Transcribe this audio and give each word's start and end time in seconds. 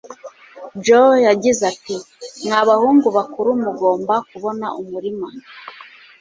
Joe 0.85 1.23
yagize 1.27 1.61
ati 1.73 1.95
Mwa 2.45 2.61
bahungu 2.69 3.07
bakuru 3.17 3.49
mugomba 3.63 4.15
kubona 4.29 4.67
umurima 4.81 5.27